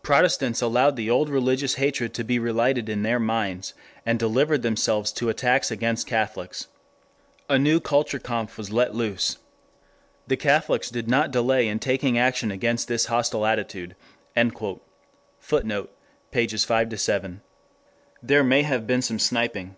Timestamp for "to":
2.12-2.22, 5.12-5.30